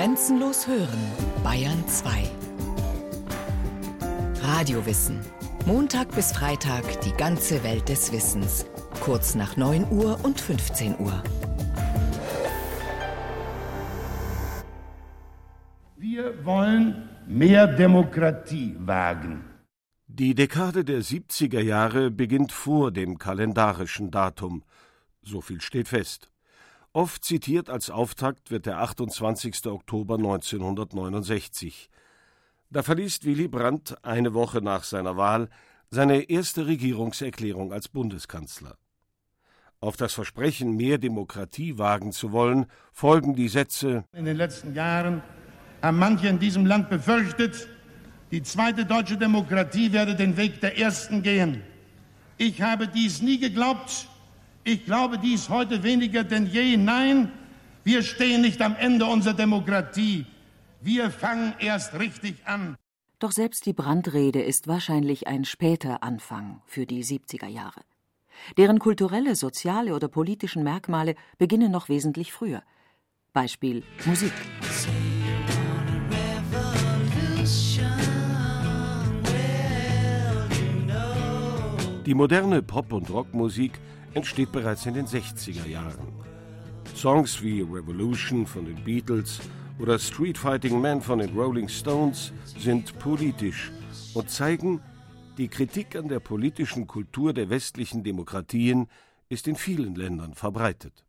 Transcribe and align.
Grenzenlos 0.00 0.66
hören, 0.66 0.98
Bayern 1.44 1.86
2. 1.86 2.22
Radiowissen. 4.40 5.20
Montag 5.66 6.14
bis 6.14 6.32
Freitag 6.32 7.02
die 7.02 7.12
ganze 7.12 7.62
Welt 7.64 7.90
des 7.90 8.10
Wissens. 8.10 8.64
Kurz 9.00 9.34
nach 9.34 9.58
9 9.58 9.92
Uhr 9.92 10.18
und 10.22 10.40
15 10.40 10.98
Uhr. 11.00 11.22
Wir 15.98 16.46
wollen 16.46 17.10
mehr 17.26 17.66
Demokratie 17.66 18.74
wagen. 18.78 19.44
Die 20.06 20.34
Dekade 20.34 20.82
der 20.82 21.02
70er 21.02 21.60
Jahre 21.60 22.10
beginnt 22.10 22.52
vor 22.52 22.90
dem 22.90 23.18
kalendarischen 23.18 24.10
Datum. 24.10 24.64
So 25.20 25.42
viel 25.42 25.60
steht 25.60 25.88
fest. 25.88 26.30
Oft 26.92 27.24
zitiert 27.24 27.70
als 27.70 27.88
Auftakt 27.88 28.50
wird 28.50 28.66
der 28.66 28.78
28. 28.78 29.66
Oktober 29.66 30.16
1969. 30.16 31.88
Da 32.68 32.82
verliest 32.82 33.24
Willy 33.24 33.46
Brandt 33.46 34.04
eine 34.04 34.34
Woche 34.34 34.60
nach 34.60 34.82
seiner 34.82 35.16
Wahl 35.16 35.48
seine 35.90 36.22
erste 36.22 36.66
Regierungserklärung 36.66 37.72
als 37.72 37.88
Bundeskanzler. 37.88 38.76
Auf 39.78 39.96
das 39.96 40.14
Versprechen, 40.14 40.74
mehr 40.76 40.98
Demokratie 40.98 41.78
wagen 41.78 42.10
zu 42.10 42.32
wollen, 42.32 42.66
folgen 42.92 43.34
die 43.34 43.48
Sätze 43.48 44.04
In 44.12 44.24
den 44.24 44.36
letzten 44.36 44.74
Jahren 44.74 45.22
haben 45.82 45.98
manche 45.98 46.26
in 46.26 46.40
diesem 46.40 46.66
Land 46.66 46.90
befürchtet, 46.90 47.68
die 48.32 48.42
zweite 48.42 48.84
deutsche 48.84 49.16
Demokratie 49.16 49.92
werde 49.92 50.16
den 50.16 50.36
Weg 50.36 50.60
der 50.60 50.76
ersten 50.76 51.22
gehen. 51.22 51.62
Ich 52.36 52.62
habe 52.62 52.88
dies 52.88 53.22
nie 53.22 53.38
geglaubt. 53.38 54.09
Ich 54.72 54.84
glaube 54.84 55.18
dies 55.18 55.48
heute 55.48 55.82
weniger 55.82 56.22
denn 56.22 56.46
je. 56.46 56.76
Nein, 56.76 57.32
wir 57.82 58.04
stehen 58.04 58.42
nicht 58.42 58.62
am 58.62 58.76
Ende 58.76 59.04
unserer 59.04 59.34
Demokratie. 59.34 60.26
Wir 60.80 61.10
fangen 61.10 61.54
erst 61.58 61.98
richtig 61.98 62.46
an. 62.46 62.76
Doch 63.18 63.32
selbst 63.32 63.66
die 63.66 63.72
Brandrede 63.72 64.40
ist 64.40 64.68
wahrscheinlich 64.68 65.26
ein 65.26 65.44
später 65.44 66.04
Anfang 66.04 66.62
für 66.66 66.86
die 66.86 67.02
70er 67.02 67.48
Jahre. 67.48 67.80
Deren 68.58 68.78
kulturelle, 68.78 69.34
soziale 69.34 69.92
oder 69.92 70.06
politischen 70.06 70.62
Merkmale 70.62 71.16
beginnen 71.36 71.72
noch 71.72 71.88
wesentlich 71.88 72.32
früher. 72.32 72.62
Beispiel 73.32 73.82
Musik. 74.04 74.32
Die 82.06 82.14
moderne 82.14 82.62
Pop- 82.62 82.92
und 82.92 83.10
Rockmusik 83.10 83.72
entsteht 84.14 84.52
bereits 84.52 84.86
in 84.86 84.94
den 84.94 85.06
60er 85.06 85.66
Jahren. 85.66 86.08
Songs 86.94 87.42
wie 87.42 87.62
Revolution 87.62 88.46
von 88.46 88.64
den 88.64 88.82
Beatles 88.84 89.40
oder 89.78 89.98
Street 89.98 90.36
Fighting 90.36 90.80
Man 90.80 91.00
von 91.00 91.20
den 91.20 91.36
Rolling 91.36 91.68
Stones 91.68 92.32
sind 92.58 92.98
politisch 92.98 93.70
und 94.14 94.30
zeigen, 94.30 94.80
die 95.38 95.48
Kritik 95.48 95.96
an 95.96 96.08
der 96.08 96.20
politischen 96.20 96.86
Kultur 96.86 97.32
der 97.32 97.48
westlichen 97.48 98.02
Demokratien 98.02 98.88
ist 99.28 99.48
in 99.48 99.56
vielen 99.56 99.94
Ländern 99.94 100.34
verbreitet. 100.34 101.04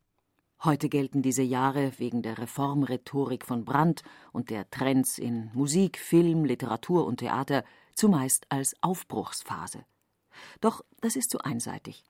Heute 0.64 0.90
gelten 0.90 1.24
diese 1.24 1.42
Jahre 1.42 1.92
wegen 1.98 2.22
der 2.22 2.38
Reformrhetorik 2.38 3.46
von 3.46 3.66
Brandt 3.66 4.04
und 4.32 4.52
der 4.52 4.70
Trends 4.70 5.18
in 5.18 5.50
Musik, 5.54 5.98
Film, 5.98 6.46
Literatur 6.46 7.08
und 7.08 7.18
Theater 7.18 7.64
zumeist 7.96 8.46
als 8.50 8.76
Aufbruchsphase. 8.82 9.84
Doch 10.62 10.86
das 11.02 11.16
ist 11.16 11.32
zu 11.32 11.40
einseitig. 11.40 12.04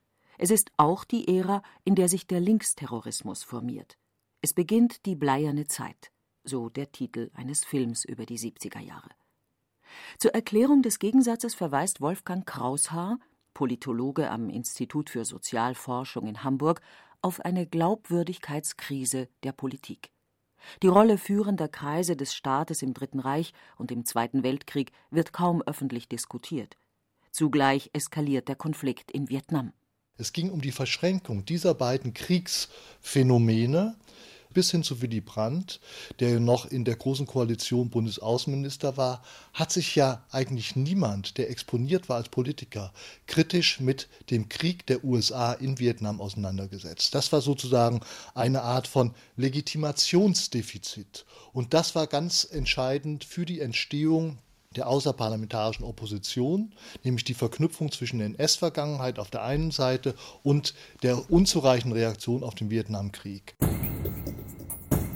Es 0.44 0.50
ist 0.50 0.72
auch 0.78 1.04
die 1.04 1.28
Ära, 1.28 1.62
in 1.84 1.94
der 1.94 2.10
sich 2.10 2.26
der 2.26 2.40
Linksterrorismus 2.40 3.44
formiert. 3.44 4.00
Es 4.42 4.56
beginnt 4.56 5.06
die 5.06 5.16
bleierne 5.16 5.68
Zeit, 5.68 6.12
so 6.44 6.68
der 6.68 6.92
Titel 6.92 7.30
eines 7.36 7.64
Films 7.64 8.06
über 8.06 8.26
die 8.26 8.40
70er 8.40 8.80
Jahre. 8.80 9.12
Zur 10.18 10.34
Erklärung 10.34 10.82
des 10.82 10.98
Gegensatzes 10.98 11.54
verweist 11.54 12.02
Wolfgang 12.02 12.44
Kraushaar, 12.44 13.20
Politologe 13.54 14.32
am 14.32 14.50
Institut 14.50 15.12
für 15.12 15.26
Sozialforschung 15.26 16.26
in 16.26 16.44
Hamburg, 16.44 16.82
auf 17.22 17.40
eine 17.42 17.68
Glaubwürdigkeitskrise 17.68 19.30
der 19.44 19.52
Politik. 19.52 20.10
Die 20.82 20.88
Rolle 20.88 21.20
führender 21.20 21.68
Kreise 21.68 22.16
des 22.16 22.34
Staates 22.34 22.82
im 22.82 22.96
Dritten 22.96 23.20
Reich 23.20 23.54
und 23.78 23.92
im 23.92 24.06
Zweiten 24.06 24.42
Weltkrieg 24.42 24.92
wird 25.12 25.34
kaum 25.34 25.62
öffentlich 25.62 26.10
diskutiert. 26.10 26.78
Zugleich 27.30 27.92
eskaliert 27.94 28.48
der 28.48 28.56
Konflikt 28.56 29.12
in 29.12 29.30
Vietnam. 29.30 29.74
Es 30.22 30.34
ging 30.34 30.52
um 30.52 30.62
die 30.62 30.72
Verschränkung 30.72 31.46
dieser 31.46 31.74
beiden 31.74 32.14
Kriegsphänomene 32.14 33.96
bis 34.54 34.70
hin 34.70 34.84
zu 34.84 35.02
Willy 35.02 35.20
Brandt, 35.20 35.80
der 36.20 36.40
noch 36.40 36.66
in 36.66 36.86
der 36.86 36.96
Großen 36.96 37.26
Koalition 37.26 37.90
Bundesaußenminister 37.90 38.98
war, 38.98 39.24
hat 39.54 39.72
sich 39.72 39.96
ja 39.96 40.24
eigentlich 40.30 40.76
niemand, 40.76 41.40
der 41.40 41.50
exponiert 41.50 42.08
war 42.08 42.18
als 42.18 42.30
Politiker, 42.30 42.94
kritisch 43.26 43.80
mit 43.80 44.10
dem 44.30 44.48
Krieg 44.48 44.86
der 44.86 45.04
USA 45.04 45.54
in 45.54 45.80
Vietnam 45.80 46.22
auseinandergesetzt. 46.22 47.16
Das 47.16 47.32
war 47.32 47.42
sozusagen 47.42 48.02
eine 48.36 48.62
Art 48.62 48.88
von 48.88 49.16
Legitimationsdefizit. 49.38 51.26
Und 51.52 51.74
das 51.74 51.96
war 51.96 52.06
ganz 52.06 52.48
entscheidend 52.50 53.24
für 53.24 53.46
die 53.46 53.60
Entstehung 53.60 54.38
der 54.76 54.88
außerparlamentarischen 54.88 55.86
Opposition, 55.86 56.74
nämlich 57.04 57.24
die 57.24 57.34
Verknüpfung 57.34 57.92
zwischen 57.92 58.20
der 58.20 58.28
NS-Vergangenheit 58.28 59.20
auf 59.20 59.30
der 59.30 59.44
einen 59.44 59.72
Seite 59.72 60.16
und 60.44 60.74
der 61.04 61.30
unzureichenden 61.30 61.98
Reaktion 61.98 62.44
auf 62.44 62.56
den 62.56 62.70
Vietnamkrieg. 62.70 63.56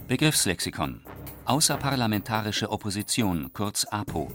Begriffslexikon. 0.08 1.02
Außerparlamentarische 1.46 2.70
Opposition, 2.70 3.52
kurz 3.54 3.86
APO. 3.86 4.32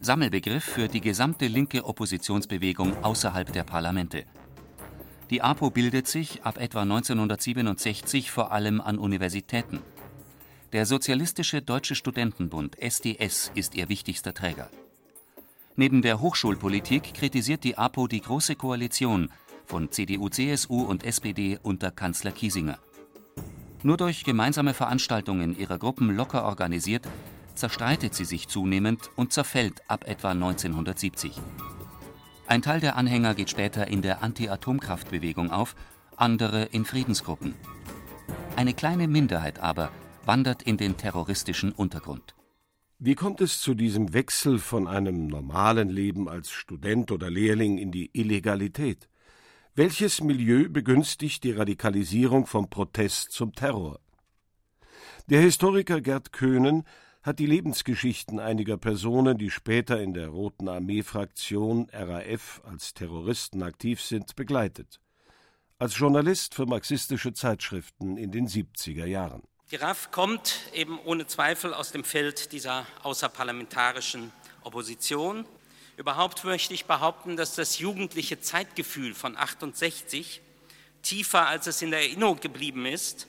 Sammelbegriff 0.00 0.64
für 0.64 0.88
die 0.88 1.00
gesamte 1.00 1.46
linke 1.46 1.84
Oppositionsbewegung 1.84 3.04
außerhalb 3.04 3.52
der 3.52 3.62
Parlamente. 3.62 4.24
Die 5.30 5.40
APO 5.40 5.70
bildet 5.70 6.08
sich 6.08 6.42
ab 6.42 6.58
etwa 6.58 6.82
1967 6.82 8.30
vor 8.30 8.52
allem 8.52 8.80
an 8.80 8.98
Universitäten. 8.98 9.80
Der 10.72 10.86
Sozialistische 10.86 11.60
Deutsche 11.60 11.94
Studentenbund 11.94 12.80
SDS 12.80 13.52
ist 13.54 13.74
ihr 13.74 13.90
wichtigster 13.90 14.32
Träger. 14.32 14.70
Neben 15.76 16.00
der 16.00 16.18
Hochschulpolitik 16.18 17.12
kritisiert 17.12 17.62
die 17.62 17.76
APO 17.76 18.06
die 18.06 18.22
Große 18.22 18.56
Koalition 18.56 19.30
von 19.66 19.90
CDU, 19.90 20.30
CSU 20.30 20.80
und 20.80 21.04
SPD 21.04 21.58
unter 21.62 21.90
Kanzler 21.90 22.32
Kiesinger. 22.32 22.78
Nur 23.82 23.98
durch 23.98 24.24
gemeinsame 24.24 24.72
Veranstaltungen 24.72 25.58
ihrer 25.58 25.78
Gruppen 25.78 26.16
locker 26.16 26.44
organisiert, 26.44 27.06
zerstreitet 27.54 28.14
sie 28.14 28.24
sich 28.24 28.48
zunehmend 28.48 29.10
und 29.14 29.34
zerfällt 29.34 29.82
ab 29.88 30.08
etwa 30.08 30.30
1970. 30.30 31.38
Ein 32.46 32.62
Teil 32.62 32.80
der 32.80 32.96
Anhänger 32.96 33.34
geht 33.34 33.50
später 33.50 33.88
in 33.88 34.00
der 34.00 34.22
Anti-Atomkraftbewegung 34.22 35.50
auf, 35.50 35.76
andere 36.16 36.64
in 36.64 36.86
Friedensgruppen. 36.86 37.56
Eine 38.56 38.72
kleine 38.72 39.06
Minderheit 39.06 39.58
aber 39.58 39.90
wandert 40.24 40.62
in 40.62 40.76
den 40.76 40.96
terroristischen 40.96 41.72
Untergrund. 41.72 42.34
Wie 42.98 43.14
kommt 43.14 43.40
es 43.40 43.60
zu 43.60 43.74
diesem 43.74 44.12
Wechsel 44.14 44.58
von 44.58 44.86
einem 44.86 45.26
normalen 45.26 45.88
Leben 45.88 46.28
als 46.28 46.50
Student 46.50 47.10
oder 47.10 47.30
Lehrling 47.30 47.78
in 47.78 47.90
die 47.90 48.10
Illegalität? 48.12 49.08
Welches 49.74 50.20
Milieu 50.20 50.68
begünstigt 50.68 51.42
die 51.42 51.52
Radikalisierung 51.52 52.46
vom 52.46 52.70
Protest 52.70 53.32
zum 53.32 53.54
Terror? 53.54 53.98
Der 55.26 55.40
Historiker 55.40 56.00
Gerd 56.00 56.32
Köhnen 56.32 56.84
hat 57.22 57.38
die 57.38 57.46
Lebensgeschichten 57.46 58.38
einiger 58.38 58.76
Personen, 58.76 59.38
die 59.38 59.50
später 59.50 60.00
in 60.00 60.12
der 60.12 60.28
Roten 60.28 60.68
Armee-Fraktion 60.68 61.88
RAF 61.92 62.60
als 62.64 62.94
Terroristen 62.94 63.62
aktiv 63.62 64.00
sind, 64.00 64.36
begleitet. 64.36 65.00
Als 65.78 65.98
Journalist 65.98 66.54
für 66.54 66.66
marxistische 66.66 67.32
Zeitschriften 67.32 68.16
in 68.16 68.30
den 68.30 68.46
70er 68.46 69.06
Jahren. 69.06 69.42
Die 69.72 69.78
kommt 70.10 70.58
eben 70.74 70.98
ohne 70.98 71.26
Zweifel 71.26 71.72
aus 71.72 71.92
dem 71.92 72.04
Feld 72.04 72.52
dieser 72.52 72.86
außerparlamentarischen 73.04 74.30
Opposition. 74.64 75.46
Überhaupt 75.96 76.44
möchte 76.44 76.74
ich 76.74 76.84
behaupten, 76.84 77.38
dass 77.38 77.54
das 77.54 77.78
jugendliche 77.78 78.38
Zeitgefühl 78.38 79.14
von 79.14 79.34
68 79.34 80.42
tiefer 81.00 81.46
als 81.46 81.68
es 81.68 81.80
in 81.80 81.90
der 81.90 82.00
Erinnerung 82.00 82.38
geblieben 82.38 82.84
ist, 82.84 83.28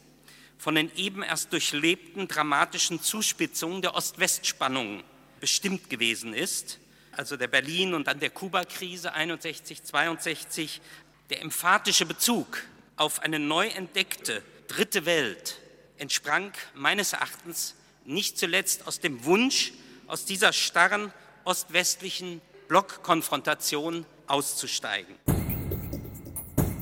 von 0.57 0.75
den 0.75 0.93
eben 0.97 1.23
erst 1.23 1.53
durchlebten 1.53 2.27
dramatischen 2.27 3.01
Zuspitzungen 3.01 3.81
der 3.81 3.95
Ost-West-Spannungen 3.95 5.01
bestimmt 5.39 5.89
gewesen 5.89 6.33
ist, 6.33 6.77
also 7.13 7.37
der 7.37 7.47
Berlin- 7.47 7.93
und 7.93 8.07
dann 8.07 8.19
der 8.19 8.31
Kuba-Krise 8.31 9.13
61, 9.13 9.81
62, 9.85 10.81
der 11.29 11.41
emphatische 11.41 12.05
Bezug 12.05 12.63
auf 12.97 13.21
eine 13.21 13.39
neu 13.39 13.67
entdeckte 13.67 14.43
dritte 14.67 15.05
Welt 15.05 15.62
entsprang 15.97 16.51
meines 16.75 17.13
Erachtens 17.13 17.75
nicht 18.05 18.37
zuletzt 18.37 18.87
aus 18.87 18.99
dem 18.99 19.25
Wunsch, 19.25 19.73
aus 20.07 20.25
dieser 20.25 20.53
starren 20.53 21.11
ost-westlichen 21.45 22.41
Blockkonfrontation 22.67 24.05
auszusteigen. 24.27 25.15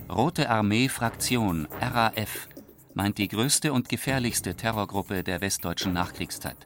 Rote 0.09 0.49
Armee 0.49 0.89
Fraktion 0.89 1.67
RAF 1.79 2.47
meint 2.93 3.17
die 3.17 3.27
größte 3.27 3.71
und 3.71 3.89
gefährlichste 3.89 4.55
Terrorgruppe 4.55 5.23
der 5.23 5.41
westdeutschen 5.41 5.93
Nachkriegszeit. 5.93 6.57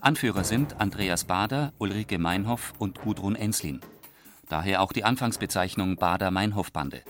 Anführer 0.00 0.44
sind 0.44 0.80
Andreas 0.80 1.24
Bader, 1.24 1.72
Ulrike 1.78 2.18
Meinhoff 2.18 2.72
und 2.78 3.00
Gudrun 3.00 3.36
Enslin. 3.36 3.80
Daher 4.48 4.82
auch 4.82 4.92
die 4.92 5.04
Anfangsbezeichnung 5.04 5.96
Bader-Meinhoff-Bande. 5.96 7.02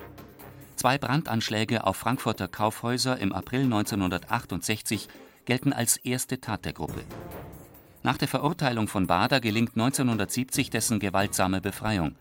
Zwei 0.81 0.97
Brandanschläge 0.97 1.87
auf 1.87 1.99
Frankfurter 1.99 2.49
Kaufhäuser 2.49 3.19
im 3.19 3.35
April 3.35 3.65
1968 3.65 5.11
gelten 5.45 5.75
als 5.75 5.99
erste 5.99 6.41
Tat 6.41 6.65
der 6.65 6.73
Gruppe. 6.73 7.05
Nach 8.03 8.17
der 8.17 8.29
Verurteilung 8.29 8.89
von 8.89 9.07
Bader 9.07 9.43
gelingt 9.43 9.73
1970 9.73 10.71
dessen 10.71 10.99
gewaltsame 10.99 11.61
Befreiung. 11.61 12.15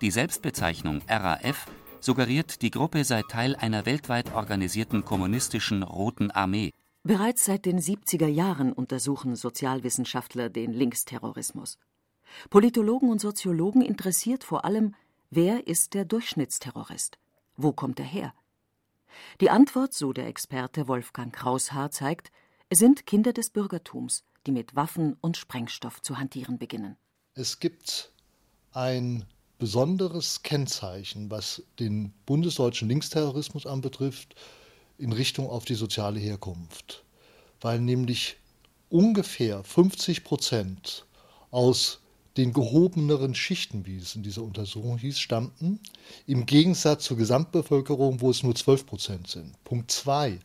Die 0.00 0.12
Selbstbezeichnung 0.12 1.02
RAF 1.08 1.66
suggeriert, 1.98 2.62
die 2.62 2.70
Gruppe 2.70 3.02
sei 3.02 3.22
Teil 3.28 3.56
einer 3.56 3.86
weltweit 3.86 4.32
organisierten 4.34 5.04
kommunistischen 5.04 5.82
Roten 5.82 6.30
Armee. 6.30 6.70
Bereits 7.02 7.44
seit 7.44 7.64
den 7.64 7.80
70er 7.80 8.28
Jahren 8.28 8.72
untersuchen 8.72 9.34
Sozialwissenschaftler 9.34 10.48
den 10.48 10.72
Linksterrorismus. 10.72 11.80
Politologen 12.50 13.10
und 13.10 13.20
Soziologen 13.20 13.82
interessiert 13.82 14.44
vor 14.44 14.64
allem, 14.64 14.94
wer 15.30 15.66
ist 15.66 15.94
der 15.94 16.04
Durchschnittsterrorist? 16.04 17.18
Wo 17.58 17.72
kommt 17.72 17.98
er 17.98 18.06
her? 18.06 18.32
Die 19.40 19.50
Antwort, 19.50 19.92
so 19.92 20.12
der 20.12 20.28
Experte 20.28 20.86
Wolfgang 20.86 21.34
Kraushaar, 21.34 21.90
zeigt, 21.90 22.30
sind 22.72 23.04
Kinder 23.04 23.32
des 23.32 23.50
Bürgertums, 23.50 24.22
die 24.46 24.52
mit 24.52 24.76
Waffen 24.76 25.16
und 25.20 25.36
Sprengstoff 25.36 26.00
zu 26.00 26.18
hantieren 26.18 26.58
beginnen. 26.58 26.96
Es 27.34 27.58
gibt 27.58 28.12
ein 28.72 29.24
besonderes 29.58 30.44
Kennzeichen, 30.44 31.32
was 31.32 31.64
den 31.80 32.12
bundesdeutschen 32.26 32.88
Linksterrorismus 32.88 33.66
anbetrifft, 33.66 34.36
in 34.96 35.12
Richtung 35.12 35.50
auf 35.50 35.64
die 35.64 35.74
soziale 35.74 36.20
Herkunft, 36.20 37.04
weil 37.60 37.80
nämlich 37.80 38.36
ungefähr 38.88 39.64
50 39.64 40.22
Prozent 40.22 41.06
aus 41.50 42.00
den 42.38 42.52
gehobeneren 42.52 43.34
Schichten, 43.34 43.84
wie 43.84 43.96
es 43.96 44.14
in 44.14 44.22
dieser 44.22 44.42
Untersuchung 44.42 44.96
hieß, 44.96 45.18
stammten, 45.18 45.80
im 46.26 46.46
Gegensatz 46.46 47.04
zur 47.04 47.16
Gesamtbevölkerung, 47.16 48.20
wo 48.20 48.30
es 48.30 48.44
nur 48.44 48.54
12 48.54 48.86
Prozent 48.86 49.26
sind. 49.26 49.52
Punkt 49.64 49.90
2. 49.90 50.38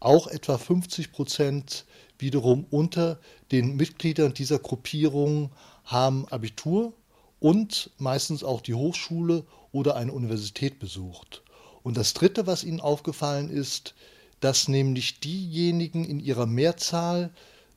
Auch 0.00 0.26
etwa 0.26 0.58
50 0.58 1.12
Prozent 1.12 1.84
wiederum 2.18 2.66
unter 2.70 3.20
den 3.52 3.76
Mitgliedern 3.76 4.34
dieser 4.34 4.58
Gruppierung 4.58 5.52
haben 5.84 6.26
Abitur 6.28 6.92
und 7.38 7.90
meistens 7.98 8.42
auch 8.42 8.60
die 8.60 8.74
Hochschule 8.74 9.44
oder 9.70 9.94
eine 9.94 10.12
Universität 10.12 10.80
besucht. 10.80 11.42
Und 11.84 11.96
das 11.96 12.14
Dritte, 12.14 12.48
was 12.48 12.64
ihnen 12.64 12.80
aufgefallen 12.80 13.48
ist, 13.48 13.94
dass 14.40 14.66
nämlich 14.66 15.20
diejenigen 15.20 16.04
in 16.04 16.18
ihrer 16.18 16.46
Mehrzahl 16.46 17.30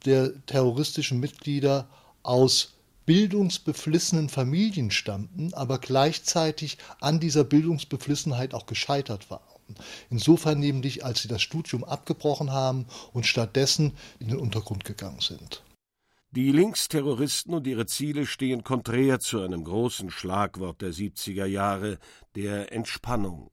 der 0.05 0.33
terroristischen 0.47 1.19
Mitglieder 1.19 1.87
aus 2.23 2.73
bildungsbeflissenen 3.05 4.29
Familien 4.29 4.91
stammten, 4.91 5.53
aber 5.53 5.79
gleichzeitig 5.79 6.77
an 6.99 7.19
dieser 7.19 7.43
Bildungsbeflissenheit 7.43 8.53
auch 8.53 8.65
gescheitert 8.65 9.29
waren. 9.29 9.41
Insofern 10.09 10.59
nämlich, 10.59 11.05
als 11.05 11.21
sie 11.21 11.27
das 11.27 11.41
Studium 11.41 11.83
abgebrochen 11.83 12.51
haben 12.51 12.85
und 13.13 13.25
stattdessen 13.25 13.93
in 14.19 14.27
den 14.27 14.37
Untergrund 14.37 14.83
gegangen 14.83 15.21
sind. 15.21 15.63
Die 16.33 16.51
Linksterroristen 16.51 17.53
und 17.53 17.67
ihre 17.67 17.85
Ziele 17.85 18.25
stehen 18.25 18.63
konträr 18.63 19.19
zu 19.19 19.41
einem 19.41 19.65
großen 19.65 20.09
Schlagwort 20.11 20.81
der 20.81 20.93
70er 20.93 21.45
Jahre, 21.45 21.99
der 22.35 22.71
Entspannung. 22.71 23.51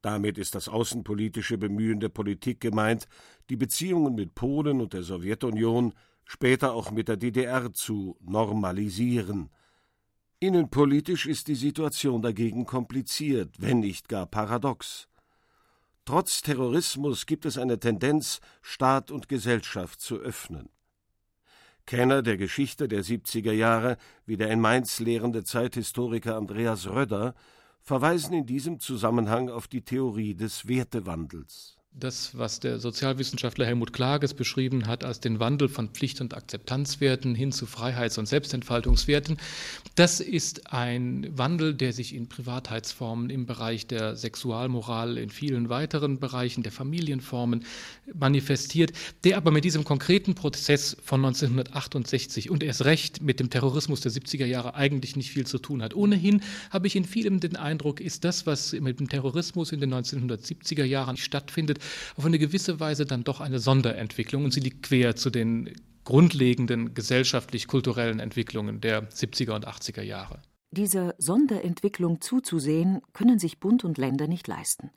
Damit 0.00 0.38
ist 0.38 0.54
das 0.54 0.68
außenpolitische 0.68 1.58
Bemühen 1.58 2.00
der 2.00 2.08
Politik 2.08 2.60
gemeint, 2.60 3.06
die 3.50 3.56
Beziehungen 3.56 4.14
mit 4.14 4.34
Polen 4.34 4.80
und 4.80 4.94
der 4.94 5.02
Sowjetunion, 5.02 5.92
später 6.30 6.74
auch 6.74 6.92
mit 6.92 7.08
der 7.08 7.16
DDR 7.16 7.72
zu 7.72 8.16
normalisieren. 8.20 9.50
Innenpolitisch 10.38 11.26
ist 11.26 11.48
die 11.48 11.56
Situation 11.56 12.22
dagegen 12.22 12.66
kompliziert, 12.66 13.56
wenn 13.58 13.80
nicht 13.80 14.08
gar 14.08 14.26
paradox. 14.26 15.08
Trotz 16.04 16.40
Terrorismus 16.42 17.26
gibt 17.26 17.46
es 17.46 17.58
eine 17.58 17.80
Tendenz, 17.80 18.40
Staat 18.62 19.10
und 19.10 19.28
Gesellschaft 19.28 20.00
zu 20.00 20.18
öffnen. 20.18 20.68
Kenner 21.84 22.22
der 22.22 22.36
Geschichte 22.36 22.86
der 22.86 23.02
70er 23.02 23.52
Jahre, 23.52 23.96
wie 24.24 24.36
der 24.36 24.50
in 24.50 24.60
Mainz 24.60 25.00
lehrende 25.00 25.42
Zeithistoriker 25.42 26.36
Andreas 26.36 26.86
Röder, 26.86 27.34
verweisen 27.80 28.34
in 28.34 28.46
diesem 28.46 28.78
Zusammenhang 28.78 29.50
auf 29.50 29.66
die 29.66 29.82
Theorie 29.82 30.36
des 30.36 30.68
Wertewandels 30.68 31.79
das, 31.98 32.38
was 32.38 32.60
der 32.60 32.78
Sozialwissenschaftler 32.78 33.66
Helmut 33.66 33.92
Klages 33.92 34.32
beschrieben 34.32 34.86
hat 34.86 35.04
als 35.04 35.18
den 35.20 35.40
Wandel 35.40 35.68
von 35.68 35.88
Pflicht- 35.88 36.20
und 36.20 36.34
Akzeptanzwerten 36.34 37.34
hin 37.34 37.50
zu 37.50 37.66
Freiheits- 37.66 38.16
und 38.16 38.26
Selbstentfaltungswerten, 38.26 39.38
das 39.96 40.20
ist 40.20 40.72
ein 40.72 41.26
Wandel, 41.36 41.74
der 41.74 41.92
sich 41.92 42.14
in 42.14 42.28
Privatheitsformen 42.28 43.28
im 43.28 43.44
Bereich 43.44 43.88
der 43.88 44.14
Sexualmoral, 44.14 45.18
in 45.18 45.30
vielen 45.30 45.68
weiteren 45.68 46.20
Bereichen 46.20 46.62
der 46.62 46.72
Familienformen 46.72 47.64
manifestiert, 48.14 48.92
der 49.24 49.36
aber 49.36 49.50
mit 49.50 49.64
diesem 49.64 49.82
konkreten 49.82 50.34
Prozess 50.36 50.96
von 51.04 51.24
1968 51.24 52.50
und 52.50 52.62
erst 52.62 52.84
recht 52.84 53.20
mit 53.20 53.40
dem 53.40 53.50
Terrorismus 53.50 54.00
der 54.00 54.12
70er 54.12 54.46
Jahre 54.46 54.74
eigentlich 54.74 55.16
nicht 55.16 55.30
viel 55.30 55.46
zu 55.46 55.58
tun 55.58 55.82
hat. 55.82 55.94
Ohnehin 55.94 56.42
habe 56.70 56.86
ich 56.86 56.94
in 56.94 57.04
vielem 57.04 57.40
den 57.40 57.56
Eindruck, 57.56 58.00
ist 58.00 58.24
das, 58.24 58.46
was 58.46 58.72
mit 58.72 59.00
dem 59.00 59.08
Terrorismus 59.08 59.72
in 59.72 59.80
den 59.80 59.92
1970er 59.92 60.84
Jahren 60.84 61.16
stattfindet, 61.16 61.79
auf 62.16 62.24
eine 62.24 62.38
gewisse 62.38 62.80
Weise 62.80 63.06
dann 63.06 63.24
doch 63.24 63.40
eine 63.40 63.58
Sonderentwicklung 63.58 64.44
und 64.44 64.52
sie 64.52 64.60
liegt 64.60 64.82
quer 64.84 65.16
zu 65.16 65.30
den 65.30 65.72
grundlegenden 66.04 66.94
gesellschaftlich-kulturellen 66.94 68.20
Entwicklungen 68.20 68.80
der 68.80 69.08
70er 69.10 69.54
und 69.54 69.68
80er 69.68 70.02
Jahre. 70.02 70.40
Dieser 70.72 71.14
Sonderentwicklung 71.18 72.20
zuzusehen, 72.20 73.00
können 73.12 73.38
sich 73.38 73.58
Bund 73.58 73.84
und 73.84 73.98
Länder 73.98 74.28
nicht 74.28 74.46
leisten. 74.46 74.90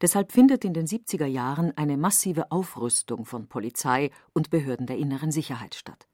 Deshalb 0.00 0.32
findet 0.32 0.64
in 0.64 0.74
den 0.74 0.86
70er 0.86 1.26
Jahren 1.26 1.76
eine 1.76 1.96
massive 1.96 2.50
Aufrüstung 2.50 3.24
von 3.24 3.48
Polizei 3.48 4.10
und 4.32 4.50
Behörden 4.50 4.86
der 4.86 4.98
inneren 4.98 5.30
Sicherheit 5.30 5.74
statt. 5.74 6.06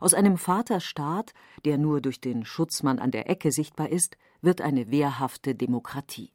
Aus 0.00 0.14
einem 0.14 0.38
Vaterstaat, 0.38 1.34
der 1.64 1.76
nur 1.76 2.00
durch 2.00 2.20
den 2.20 2.44
Schutzmann 2.44 2.98
an 2.98 3.10
der 3.10 3.28
Ecke 3.28 3.52
sichtbar 3.52 3.90
ist, 3.90 4.16
wird 4.40 4.60
eine 4.60 4.90
wehrhafte 4.90 5.54
Demokratie. 5.54 6.32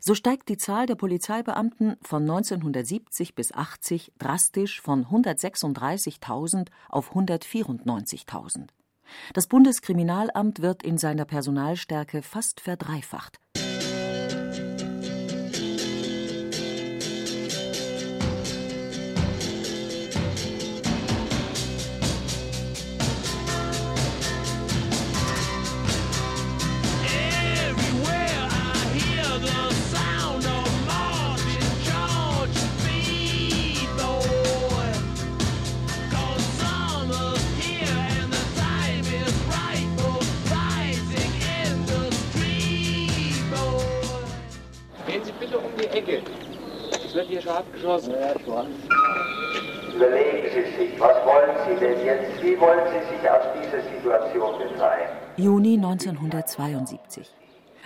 So 0.00 0.14
steigt 0.14 0.48
die 0.48 0.56
Zahl 0.56 0.86
der 0.86 0.94
Polizeibeamten 0.94 1.96
von 2.02 2.22
1970 2.22 3.34
bis 3.34 3.52
80 3.52 4.12
drastisch 4.18 4.80
von 4.80 5.06
136.000 5.06 6.68
auf 6.88 7.14
194.000. 7.14 8.68
Das 9.34 9.46
Bundeskriminalamt 9.46 10.62
wird 10.62 10.82
in 10.82 10.98
seiner 10.98 11.24
Personalstärke 11.24 12.22
fast 12.22 12.60
verdreifacht. 12.60 13.40
Schon 47.50 47.56
abgeschossen. 47.56 48.12
Ja, 48.12 48.34
ich 48.36 48.46
weiß. 48.46 48.66
Überlegen 49.94 50.48
Sie 50.54 50.76
sich, 50.76 51.00
was 51.00 51.16
wollen 51.26 51.56
Sie 51.68 51.84
denn 51.84 52.04
jetzt? 52.04 52.42
Wie 52.42 52.58
wollen 52.60 52.86
Sie 52.88 53.16
sich 53.16 53.30
aus 53.30 53.44
dieser 53.60 53.82
Situation 53.82 54.58
befreien? 54.58 55.10
Juni 55.36 55.74
1972. 55.74 57.30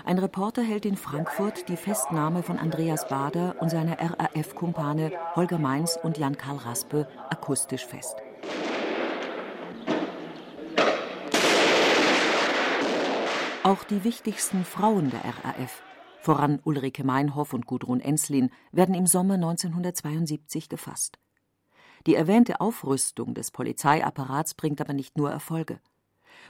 Ein 0.04 0.18
Reporter 0.18 0.62
hält 0.62 0.84
in 0.84 0.96
Frankfurt 0.96 1.68
die 1.68 1.76
Festnahme 1.76 2.42
von 2.42 2.58
Andreas 2.58 3.08
Bader 3.08 3.54
und 3.60 3.70
seiner 3.70 3.96
RAF-Kumpane 3.98 5.12
Holger 5.34 5.58
Mainz 5.58 5.98
und 6.02 6.18
Jan-Karl 6.18 6.58
Raspe 6.58 7.06
akustisch 7.30 7.86
fest. 7.86 8.16
Auch 13.62 13.82
die 13.84 14.04
wichtigsten 14.04 14.66
Frauen 14.66 15.10
der 15.10 15.20
RAF 15.20 15.82
voran 16.24 16.60
Ulrike 16.64 17.04
Meinhoff 17.04 17.52
und 17.52 17.66
Gudrun 17.66 18.00
Enslin, 18.00 18.50
werden 18.72 18.94
im 18.94 19.06
Sommer 19.06 19.34
1972 19.34 20.68
gefasst. 20.68 21.18
Die 22.06 22.14
erwähnte 22.14 22.60
Aufrüstung 22.60 23.34
des 23.34 23.50
Polizeiapparats 23.50 24.54
bringt 24.54 24.80
aber 24.80 24.92
nicht 24.92 25.16
nur 25.16 25.30
Erfolge. 25.30 25.80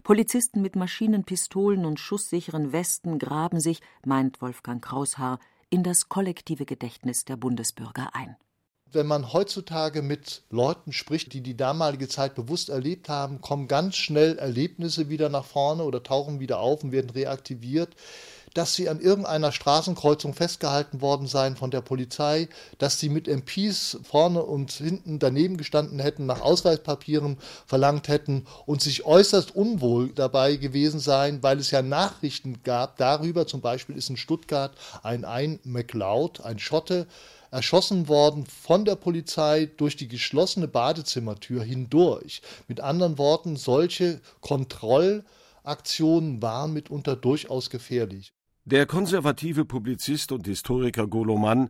Polizisten 0.02 0.62
mit 0.62 0.76
Maschinenpistolen 0.76 1.84
und 1.84 2.00
schusssicheren 2.00 2.72
Westen 2.72 3.18
graben 3.18 3.60
sich, 3.60 3.80
meint 4.04 4.40
Wolfgang 4.40 4.82
Kraushaar, 4.82 5.38
in 5.70 5.82
das 5.82 6.08
kollektive 6.08 6.66
Gedächtnis 6.66 7.24
der 7.24 7.36
Bundesbürger 7.36 8.14
ein. 8.14 8.36
Wenn 8.92 9.06
man 9.08 9.32
heutzutage 9.32 10.02
mit 10.02 10.44
Leuten 10.50 10.92
spricht, 10.92 11.32
die 11.32 11.40
die 11.40 11.56
damalige 11.56 12.06
Zeit 12.06 12.36
bewusst 12.36 12.68
erlebt 12.68 13.08
haben, 13.08 13.40
kommen 13.40 13.66
ganz 13.66 13.96
schnell 13.96 14.38
Erlebnisse 14.38 15.08
wieder 15.08 15.28
nach 15.28 15.44
vorne 15.44 15.82
oder 15.82 16.04
tauchen 16.04 16.38
wieder 16.38 16.60
auf 16.60 16.84
und 16.84 16.92
werden 16.92 17.10
reaktiviert 17.10 17.96
dass 18.54 18.74
sie 18.74 18.88
an 18.88 19.00
irgendeiner 19.00 19.52
Straßenkreuzung 19.52 20.32
festgehalten 20.32 21.00
worden 21.00 21.26
seien 21.26 21.56
von 21.56 21.70
der 21.70 21.80
Polizei, 21.80 22.48
dass 22.78 22.98
sie 22.98 23.08
mit 23.08 23.28
MPs 23.28 23.98
vorne 24.02 24.42
und 24.42 24.72
hinten 24.72 25.18
daneben 25.18 25.56
gestanden 25.56 25.98
hätten, 25.98 26.26
nach 26.26 26.40
Ausweispapieren 26.40 27.38
verlangt 27.66 28.08
hätten 28.08 28.46
und 28.64 28.80
sich 28.80 29.04
äußerst 29.04 29.54
unwohl 29.54 30.08
dabei 30.08 30.56
gewesen 30.56 31.00
seien, 31.00 31.42
weil 31.42 31.58
es 31.58 31.70
ja 31.70 31.82
Nachrichten 31.82 32.62
gab 32.62 32.96
darüber, 32.96 33.46
zum 33.46 33.60
Beispiel 33.60 33.96
ist 33.96 34.08
in 34.08 34.16
Stuttgart 34.16 34.72
ein 35.02 35.24
Ein 35.24 35.58
McLeod, 35.64 36.44
ein 36.44 36.58
Schotte, 36.58 37.06
erschossen 37.50 38.08
worden 38.08 38.46
von 38.46 38.84
der 38.84 38.96
Polizei 38.96 39.70
durch 39.76 39.96
die 39.96 40.08
geschlossene 40.08 40.66
Badezimmertür 40.66 41.62
hindurch. 41.62 42.42
Mit 42.66 42.80
anderen 42.80 43.16
Worten, 43.16 43.56
solche 43.56 44.20
Kontrollaktionen 44.40 46.42
waren 46.42 46.72
mitunter 46.72 47.14
durchaus 47.14 47.70
gefährlich. 47.70 48.32
Der 48.66 48.86
konservative 48.86 49.66
Publizist 49.66 50.32
und 50.32 50.46
Historiker 50.46 51.06
Golo 51.06 51.36
Mann 51.36 51.68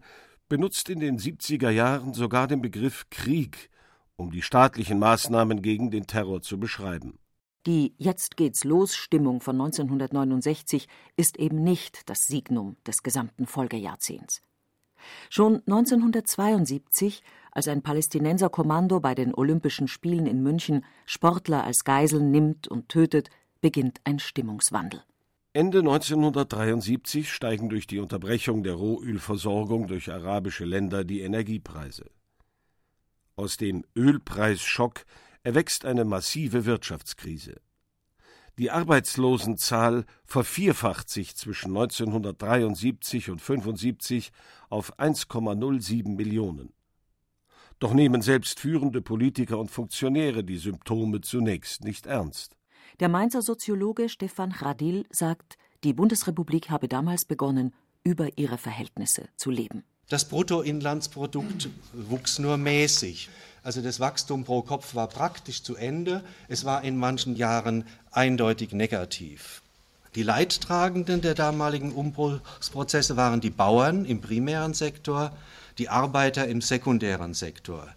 benutzt 0.49 0.89
in 0.89 1.01
den 1.01 1.19
70er 1.19 1.71
Jahren 1.71 2.15
sogar 2.15 2.47
den 2.47 2.63
Begriff 2.63 3.11
Krieg, 3.11 3.69
um 4.15 4.31
die 4.31 4.43
staatlichen 4.43 5.01
Maßnahmen 5.01 5.61
gegen 5.61 5.91
den 5.91 6.07
Terror 6.07 6.41
zu 6.41 6.61
beschreiben. 6.61 7.19
Die 7.67 7.95
Jetzt 7.99 8.37
geht's 8.37 8.63
los 8.63 8.95
Stimmung 8.95 9.41
von 9.41 9.61
1969 9.61 10.87
ist 11.17 11.37
eben 11.37 11.65
nicht 11.65 12.09
das 12.09 12.29
Signum 12.29 12.77
des 12.87 13.03
gesamten 13.03 13.47
Folgejahrzehnts. 13.47 14.43
Schon 15.31 15.63
1972, 15.67 17.25
als 17.51 17.67
ein 17.67 17.83
Palästinenserkommando 17.83 19.01
bei 19.01 19.17
den 19.17 19.35
Olympischen 19.35 19.89
Spielen 19.89 20.27
in 20.27 20.45
München 20.45 20.85
Sportler 21.07 21.65
als 21.65 21.83
Geiseln 21.83 22.31
nimmt 22.31 22.69
und 22.69 22.89
tötet, 22.89 23.31
beginnt 23.61 24.01
ein 24.05 24.21
Stimmungswandel. 24.21 25.03
Ende 25.57 25.79
1973 25.79 27.33
steigen 27.33 27.69
durch 27.69 27.87
die 27.87 28.01
Unterbrechung 28.01 28.65
der 28.65 28.75
Rohölversorgung 28.75 29.87
durch 29.87 30.11
arabische 30.11 30.65
Länder 30.65 31.05
die 31.05 31.21
Energiepreise. 31.21 32.11
Aus 33.37 33.57
dem 33.57 33.85
Ölpreisschock 33.95 35.05
erwächst 35.45 35.85
eine 35.85 36.05
massive 36.05 36.65
Wirtschaftskrise. 36.65 37.61
Die 38.59 38.73
Arbeitslosenzahl 38.73 40.07
vervierfacht 40.25 41.09
sich 41.09 41.37
zwischen 41.37 41.69
1973 41.69 43.31
und 43.31 43.41
1975 43.41 44.33
auf 44.71 44.99
1,07 44.99 46.17
Millionen. 46.17 46.73
Doch 47.79 47.95
nehmen 47.95 48.23
selbst 48.23 48.59
führende 48.59 49.03
Politiker 49.03 49.61
und 49.61 49.71
Funktionäre 49.71 50.43
die 50.43 50.59
Symptome 50.59 51.21
zunächst 51.21 51.85
nicht 51.85 52.07
ernst. 52.07 52.57
Der 53.01 53.09
Mainzer 53.09 53.43
Soziologe 53.43 54.09
Stefan 54.09 54.53
Chradil 54.53 55.05
sagt, 55.11 55.59
die 55.83 55.93
Bundesrepublik 55.93 56.71
habe 56.71 56.87
damals 56.87 57.25
begonnen, 57.25 57.75
über 58.05 58.39
ihre 58.39 58.57
Verhältnisse 58.57 59.29
zu 59.37 59.51
leben. 59.51 59.83
Das 60.09 60.27
Bruttoinlandsprodukt 60.27 61.71
wuchs 61.93 62.39
nur 62.39 62.57
mäßig. 62.57 63.31
Also 63.65 63.81
das 63.81 63.99
Wachstum 63.99 64.45
pro 64.45 64.63
Kopf 64.63 64.95
war 64.95 65.09
praktisch 65.09 65.63
zu 65.63 65.75
Ende. 65.75 66.23
Es 66.47 66.65
war 66.65 66.85
in 66.85 66.97
manchen 66.97 67.35
Jahren 67.35 67.85
eindeutig 68.13 68.73
negativ. 68.73 69.63
Die 70.15 70.23
Leidtragenden 70.23 71.21
der 71.21 71.35
damaligen 71.35 71.91
Umbruchsprozesse 71.91 73.17
waren 73.17 73.41
die 73.41 73.51
Bauern 73.51 74.05
im 74.05 74.21
primären 74.21 74.75
Sektor, 74.75 75.37
die 75.79 75.89
Arbeiter 75.89 76.47
im 76.47 76.61
sekundären 76.61 77.35
Sektor. 77.35 77.89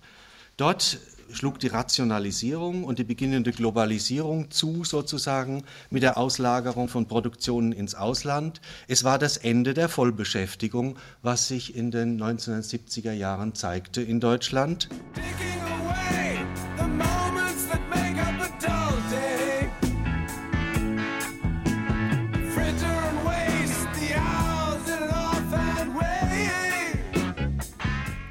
Dort 0.56 0.98
schlug 1.31 1.60
die 1.60 1.67
Rationalisierung 1.67 2.84
und 2.84 3.00
die 3.00 3.03
beginnende 3.03 3.51
Globalisierung 3.51 4.51
zu, 4.51 4.84
sozusagen 4.84 5.63
mit 5.89 6.03
der 6.03 6.17
Auslagerung 6.17 6.88
von 6.88 7.07
Produktionen 7.07 7.72
ins 7.72 7.96
Ausland. 7.96 8.62
Es 8.88 9.03
war 9.03 9.19
das 9.19 9.38
Ende 9.38 9.74
der 9.74 9.89
Vollbeschäftigung, 9.89 10.98
was 11.22 11.48
sich 11.48 11.75
in 11.75 11.91
den 11.91 12.22
1970er 12.22 13.12
Jahren 13.12 13.55
zeigte 13.55 14.01
in 14.01 14.19
Deutschland. 14.19 14.89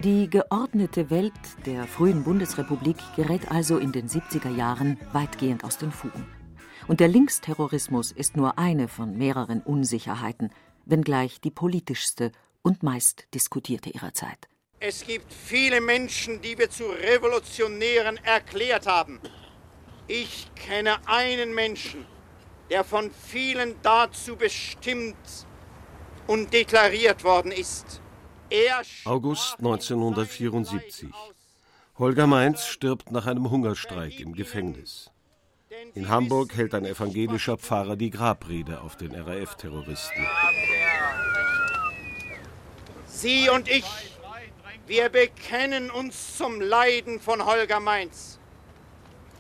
Die 0.06 0.30
geordnete 0.30 1.10
Welt 1.10 1.32
der 1.66 1.82
frühen 1.82 2.22
Bundesrepublik 2.22 2.96
gerät 3.16 3.50
also 3.50 3.76
in 3.76 3.90
den 3.90 4.08
70er 4.08 4.54
Jahren 4.54 5.00
weitgehend 5.12 5.64
aus 5.64 5.78
den 5.78 5.90
Fugen. 5.90 6.28
Und 6.86 7.00
der 7.00 7.08
Linksterrorismus 7.08 8.12
ist 8.12 8.36
nur 8.36 8.56
eine 8.56 8.86
von 8.86 9.18
mehreren 9.18 9.62
Unsicherheiten, 9.62 10.52
wenngleich 10.84 11.40
die 11.40 11.50
politischste 11.50 12.30
und 12.62 12.84
meist 12.84 13.26
diskutierte 13.34 13.90
ihrer 13.90 14.14
Zeit. 14.14 14.46
Es 14.78 15.04
gibt 15.04 15.32
viele 15.32 15.80
Menschen, 15.80 16.40
die 16.40 16.56
wir 16.56 16.70
zu 16.70 16.84
Revolutionären 16.84 18.16
erklärt 18.18 18.86
haben. 18.86 19.18
Ich 20.06 20.52
kenne 20.54 20.98
einen 21.06 21.52
Menschen, 21.52 22.06
der 22.70 22.84
von 22.84 23.10
vielen 23.10 23.74
dazu 23.82 24.36
bestimmt 24.36 25.16
und 26.28 26.52
deklariert 26.52 27.24
worden 27.24 27.50
ist. 27.50 28.02
August 29.04 29.56
1974. 29.58 31.10
Holger 31.98 32.26
Mainz 32.26 32.66
stirbt 32.66 33.10
nach 33.10 33.26
einem 33.26 33.50
Hungerstreik 33.50 34.20
im 34.20 34.34
Gefängnis. 34.34 35.10
In 35.94 36.08
Hamburg 36.08 36.54
hält 36.54 36.74
ein 36.74 36.84
evangelischer 36.84 37.56
Pfarrer 37.56 37.96
die 37.96 38.10
Grabrede 38.10 38.80
auf 38.80 38.96
den 38.96 39.14
RAF-Terroristen. 39.14 40.26
Sie 43.06 43.48
und 43.48 43.68
ich, 43.68 43.84
wir 44.86 45.08
bekennen 45.08 45.90
uns 45.90 46.36
zum 46.36 46.60
Leiden 46.60 47.18
von 47.18 47.44
Holger 47.44 47.80
Mainz. 47.80 48.38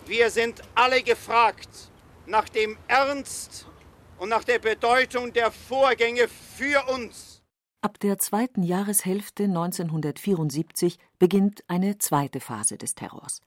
Wir 0.06 0.30
sind 0.30 0.62
alle 0.74 1.02
gefragt 1.02 1.68
nach 2.26 2.48
dem 2.48 2.76
Ernst 2.88 3.66
und 4.18 4.30
nach 4.30 4.44
der 4.44 4.58
Bedeutung 4.58 5.32
der 5.32 5.52
Vorgänge 5.52 6.28
für 6.28 6.82
uns. 6.88 7.35
Ab 7.86 8.00
der 8.00 8.18
zweiten 8.18 8.64
Jahreshälfte 8.64 9.44
1974 9.44 10.98
beginnt 11.20 11.62
eine 11.68 11.98
zweite 11.98 12.40
Phase 12.40 12.78
des 12.78 12.96
Terrors. 12.96 13.42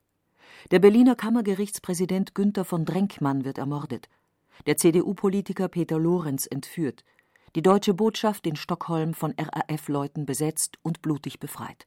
Der 0.72 0.80
Berliner 0.80 1.16
Kammergerichtspräsident 1.16 2.36
Günther 2.36 2.64
von 2.64 2.86
Drenkmann 2.86 3.44
wird 3.44 3.58
ermordet, 3.58 4.08
der 4.66 4.78
CDU-Politiker 4.78 5.68
Peter 5.68 6.00
Lorenz 6.00 6.48
entführt, 6.50 7.04
die 7.54 7.62
deutsche 7.62 7.94
Botschaft 7.94 8.48
in 8.48 8.56
Stockholm 8.56 9.14
von 9.14 9.34
RAF-Leuten 9.38 10.26
besetzt 10.26 10.78
und 10.84 11.02
blutig 11.02 11.42
befreit. 11.42 11.86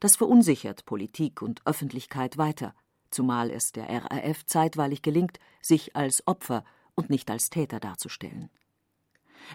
Das 0.00 0.16
verunsichert 0.16 0.86
Politik 0.86 1.42
und 1.42 1.60
Öffentlichkeit 1.66 2.38
weiter, 2.38 2.74
zumal 3.10 3.50
es 3.50 3.72
der 3.72 3.86
RAF 3.86 4.46
zeitweilig 4.46 5.02
gelingt, 5.02 5.38
sich 5.60 5.94
als 5.94 6.26
Opfer 6.26 6.64
und 6.94 7.10
nicht 7.10 7.30
als 7.30 7.50
Täter 7.50 7.80
darzustellen. 7.80 8.48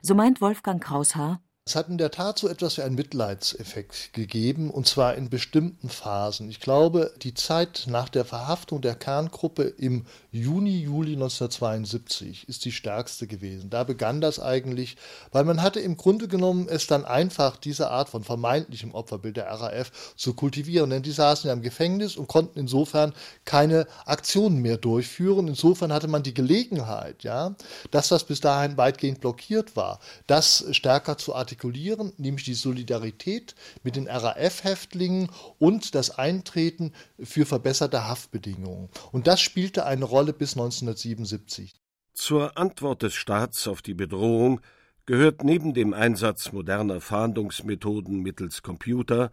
So 0.03 0.13
meint 0.13 0.39
Wolfgang 0.39 0.83
Kraushaar, 0.83 1.41
es 1.67 1.75
hat 1.75 1.89
in 1.89 1.98
der 1.98 2.12
Tat 2.12 2.38
so 2.38 2.48
etwas 2.48 2.77
wie 2.77 2.84
einen 2.84 2.93
Mitleidseffekt 2.93 4.13
gegeben, 4.13 4.69
und 4.69 4.86
zwar 4.86 5.15
in 5.15 5.31
bestimmten 5.31 5.89
Phasen. 5.89 6.48
Ich 6.48 6.60
glaube, 6.60 7.12
die 7.24 7.34
Zeit 7.34 7.86
nach 7.88 8.07
der 8.07 8.24
Verhaftung 8.24 8.81
der 8.81 8.93
Kerngruppe 8.93 9.63
im 9.63 10.05
Juni, 10.31 10.79
Juli 10.79 11.13
1972 11.13 12.48
ist 12.48 12.65
die 12.65 12.72
stärkste 12.72 13.25
gewesen. 13.25 13.72
Da 13.72 13.84
begann 13.84 14.22
das 14.22 14.39
eigentlich, 14.39 14.95
weil 15.31 15.43
man 15.43 15.63
hatte 15.63 15.79
im 15.79 15.98
Grunde 15.98 16.27
genommen 16.27 16.67
es 16.69 16.86
dann 16.86 17.03
einfach, 17.03 17.57
diese 17.57 17.89
Art 17.89 18.10
von 18.10 18.24
vermeintlichem 18.24 18.93
Opferbild 18.93 19.38
der 19.38 19.48
RAF 19.48 20.13
zu 20.15 20.36
kultivieren. 20.36 20.91
Denn 20.91 21.01
die 21.01 21.12
saßen 21.12 21.48
ja 21.48 21.53
im 21.53 21.63
Gefängnis 21.63 22.15
und 22.15 22.27
konnten 22.27 22.60
insofern 22.60 23.12
keine 23.43 23.88
Aktionen 24.05 24.62
mehr 24.62 24.77
durchführen. 24.77 25.48
Insofern 25.48 25.91
hatte 25.91 26.10
man 26.10 26.22
die 26.22 26.36
Gelegenheit, 26.36 27.24
ja, 27.24 27.55
dass 27.89 28.10
das 28.10 28.24
bis 28.24 28.39
dahin 28.39 28.77
weitgehend 28.77 29.19
blockiert 29.19 29.75
war, 29.75 30.00
das 30.27 30.63
stärker 30.69 31.17
zu 31.17 31.34
artikulieren 31.34 31.54
artikulieren, 31.55 32.12
nämlich 32.17 32.43
die 32.43 32.53
Solidarität 32.53 33.55
mit 33.83 33.95
den 33.95 34.07
RAF-Häftlingen 34.07 35.29
und 35.57 35.95
das 35.95 36.12
Eintreten 36.12 36.91
für 37.19 37.45
verbesserte 37.45 38.07
Haftbedingungen. 38.07 38.89
Und 39.12 39.27
das 39.27 39.39
spielte 39.41 39.85
eine 39.85 40.05
Rolle 40.05 40.33
bis 40.33 40.53
1977. 40.53 41.74
Zur 42.13 42.57
Antwort 42.57 43.03
des 43.03 43.13
Staats 43.13 43.67
auf 43.67 43.81
die 43.81 43.93
Bedrohung 43.93 44.62
gehört 45.05 45.43
neben 45.43 45.74
dem 45.74 45.93
Einsatz 45.93 46.51
moderner 46.51 47.00
Fahndungsmethoden 47.00 48.21
mittels 48.21 48.62
Computer 48.62 49.31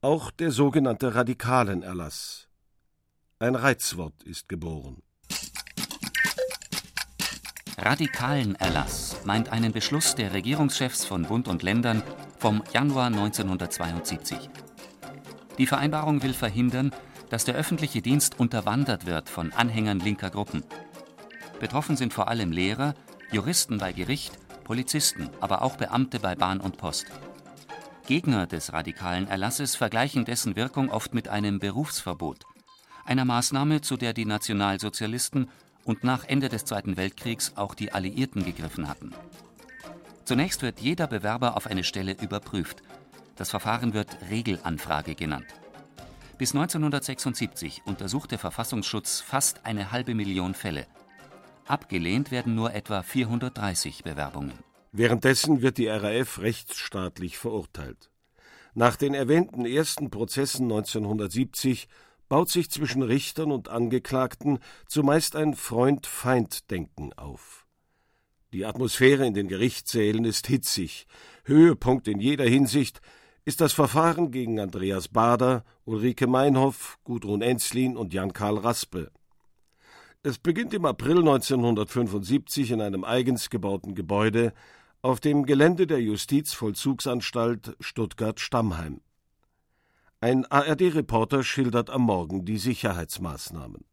auch 0.00 0.30
der 0.30 0.50
sogenannte 0.50 1.14
radikalen 7.84 8.54
Erlass 8.54 9.20
meint 9.24 9.50
einen 9.50 9.72
Beschluss 9.72 10.14
der 10.14 10.32
Regierungschefs 10.32 11.04
von 11.04 11.24
Bund 11.24 11.48
und 11.48 11.62
Ländern 11.62 12.02
vom 12.38 12.62
Januar 12.72 13.08
1972. 13.08 14.38
Die 15.58 15.66
Vereinbarung 15.66 16.22
will 16.22 16.32
verhindern, 16.32 16.92
dass 17.28 17.44
der 17.44 17.56
öffentliche 17.56 18.00
Dienst 18.00 18.40
unterwandert 18.40 19.04
wird 19.04 19.28
von 19.28 19.52
Anhängern 19.52 20.00
linker 20.00 20.30
Gruppen. 20.30 20.64
Betroffen 21.60 21.98
sind 21.98 22.14
vor 22.14 22.28
allem 22.28 22.52
Lehrer, 22.52 22.94
Juristen 23.30 23.76
bei 23.76 23.92
Gericht, 23.92 24.32
Polizisten, 24.64 25.28
aber 25.42 25.60
auch 25.60 25.76
Beamte 25.76 26.20
bei 26.20 26.34
Bahn 26.34 26.60
und 26.60 26.78
Post. 26.78 27.06
Gegner 28.06 28.46
des 28.46 28.72
radikalen 28.72 29.28
Erlasses 29.28 29.76
vergleichen 29.76 30.24
dessen 30.24 30.56
Wirkung 30.56 30.90
oft 30.90 31.12
mit 31.12 31.28
einem 31.28 31.58
Berufsverbot, 31.58 32.44
einer 33.04 33.26
Maßnahme, 33.26 33.82
zu 33.82 33.98
der 33.98 34.14
die 34.14 34.24
Nationalsozialisten 34.24 35.50
und 35.84 36.04
nach 36.04 36.24
Ende 36.24 36.48
des 36.48 36.64
Zweiten 36.64 36.96
Weltkriegs 36.96 37.52
auch 37.56 37.74
die 37.74 37.92
Alliierten 37.92 38.44
gegriffen 38.44 38.88
hatten. 38.88 39.12
Zunächst 40.24 40.62
wird 40.62 40.80
jeder 40.80 41.06
Bewerber 41.06 41.56
auf 41.56 41.66
eine 41.66 41.84
Stelle 41.84 42.16
überprüft. 42.20 42.82
Das 43.36 43.50
Verfahren 43.50 43.92
wird 43.92 44.16
Regelanfrage 44.30 45.14
genannt. 45.14 45.46
Bis 46.38 46.54
1976 46.54 47.82
untersucht 47.84 48.32
der 48.32 48.38
Verfassungsschutz 48.38 49.20
fast 49.20 49.64
eine 49.66 49.92
halbe 49.92 50.14
Million 50.14 50.54
Fälle. 50.54 50.86
Abgelehnt 51.66 52.30
werden 52.30 52.54
nur 52.54 52.74
etwa 52.74 53.02
430 53.02 54.02
Bewerbungen. 54.02 54.58
Währenddessen 54.92 55.62
wird 55.62 55.78
die 55.78 55.88
RAF 55.88 56.40
rechtsstaatlich 56.40 57.38
verurteilt. 57.38 58.10
Nach 58.74 58.96
den 58.96 59.14
erwähnten 59.14 59.66
ersten 59.66 60.10
Prozessen 60.10 60.64
1970 60.64 61.88
baut 62.34 62.50
sich 62.50 62.68
zwischen 62.68 63.02
Richtern 63.02 63.52
und 63.52 63.68
Angeklagten 63.68 64.58
zumeist 64.88 65.36
ein 65.36 65.54
Freund-Feind-Denken 65.54 67.12
auf. 67.12 67.64
Die 68.52 68.64
Atmosphäre 68.64 69.24
in 69.24 69.34
den 69.34 69.46
Gerichtssälen 69.46 70.24
ist 70.24 70.48
hitzig. 70.48 71.06
Höhepunkt 71.44 72.08
in 72.08 72.18
jeder 72.18 72.42
Hinsicht 72.42 73.00
ist 73.44 73.60
das 73.60 73.72
Verfahren 73.72 74.32
gegen 74.32 74.58
Andreas 74.58 75.06
Bader, 75.06 75.64
Ulrike 75.84 76.26
Meinhoff, 76.26 76.98
Gudrun 77.04 77.40
Enzlin 77.40 77.96
und 77.96 78.12
Jan-Karl 78.12 78.58
Raspe. 78.58 79.12
Es 80.24 80.38
beginnt 80.38 80.74
im 80.74 80.86
April 80.86 81.18
1975 81.18 82.72
in 82.72 82.80
einem 82.80 83.04
eigens 83.04 83.48
gebauten 83.48 83.94
Gebäude 83.94 84.52
auf 85.02 85.20
dem 85.20 85.46
Gelände 85.46 85.86
der 85.86 86.02
Justizvollzugsanstalt 86.02 87.76
Stuttgart-Stammheim. 87.78 89.02
Ein 90.24 90.46
ARD-Reporter 90.46 91.44
schildert 91.44 91.90
am 91.90 92.00
Morgen 92.00 92.46
die 92.46 92.56
Sicherheitsmaßnahmen. 92.56 93.84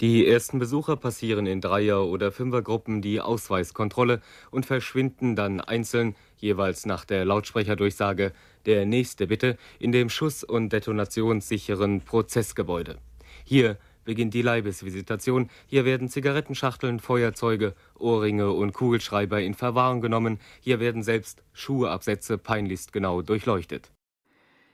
Die 0.00 0.26
ersten 0.26 0.58
Besucher 0.58 0.96
passieren 0.96 1.46
in 1.46 1.60
Dreier- 1.60 2.08
oder 2.08 2.32
Fünfergruppen 2.32 3.02
die 3.02 3.20
Ausweiskontrolle 3.20 4.20
und 4.50 4.66
verschwinden 4.66 5.36
dann 5.36 5.60
einzeln, 5.60 6.16
jeweils 6.38 6.86
nach 6.86 7.04
der 7.04 7.24
Lautsprecherdurchsage, 7.24 8.32
der 8.66 8.84
nächste 8.84 9.28
bitte, 9.28 9.56
in 9.78 9.92
dem 9.92 10.10
schuss- 10.10 10.42
und 10.42 10.72
detonationssicheren 10.72 12.00
Prozessgebäude. 12.00 12.98
Hier 13.44 13.78
beginnt 14.04 14.34
die 14.34 14.42
Leibesvisitation. 14.42 15.50
Hier 15.68 15.84
werden 15.84 16.08
Zigarettenschachteln, 16.08 16.98
Feuerzeuge, 16.98 17.76
Ohrringe 17.96 18.50
und 18.50 18.72
Kugelschreiber 18.72 19.40
in 19.40 19.54
Verwahrung 19.54 20.00
genommen. 20.00 20.40
Hier 20.58 20.80
werden 20.80 21.04
selbst 21.04 21.44
Schuheabsätze 21.52 22.38
peinlichst 22.38 22.92
genau 22.92 23.22
durchleuchtet. 23.22 23.92